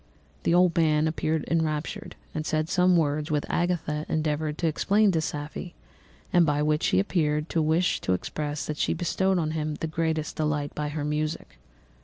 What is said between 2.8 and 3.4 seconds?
words